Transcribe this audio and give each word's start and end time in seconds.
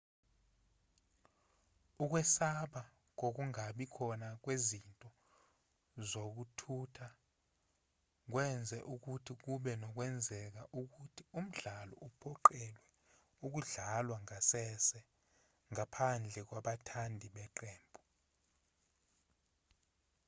ukwesaba 2.03 2.81
kokungabi 3.19 3.85
khona 3.95 4.27
kwezinto 4.43 5.09
zokuthutha 6.09 7.07
kwenze 8.31 8.77
ukuthi 8.93 9.31
kube 9.43 9.71
nokwenzeka 9.81 10.61
ukuthi 10.81 11.23
umdlalo 11.39 11.95
uphoqelelwe 12.07 12.87
ukudlalwa 13.45 14.17
ngasese 14.25 14.99
ngaphandle 15.73 16.41
kwabathandi 16.47 17.27
beqembu 17.35 18.01